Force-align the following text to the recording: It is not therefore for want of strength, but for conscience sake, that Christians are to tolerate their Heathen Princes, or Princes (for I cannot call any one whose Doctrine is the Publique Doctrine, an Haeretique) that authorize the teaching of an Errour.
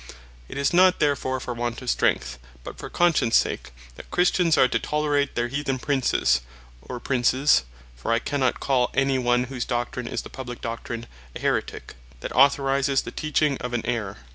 It 0.49 0.57
is 0.57 0.73
not 0.73 0.99
therefore 0.99 1.39
for 1.39 1.53
want 1.53 1.79
of 1.83 1.87
strength, 1.91 2.39
but 2.63 2.79
for 2.79 2.89
conscience 2.89 3.37
sake, 3.37 3.69
that 3.97 4.09
Christians 4.09 4.57
are 4.57 4.67
to 4.67 4.79
tolerate 4.79 5.35
their 5.35 5.47
Heathen 5.47 5.77
Princes, 5.77 6.41
or 6.81 6.99
Princes 6.99 7.65
(for 7.97 8.11
I 8.11 8.17
cannot 8.17 8.59
call 8.59 8.89
any 8.95 9.19
one 9.19 9.43
whose 9.43 9.63
Doctrine 9.63 10.07
is 10.07 10.23
the 10.23 10.31
Publique 10.31 10.61
Doctrine, 10.61 11.05
an 11.35 11.43
Haeretique) 11.43 11.93
that 12.21 12.35
authorize 12.35 12.87
the 13.03 13.11
teaching 13.11 13.59
of 13.59 13.73
an 13.75 13.85
Errour. 13.85 14.17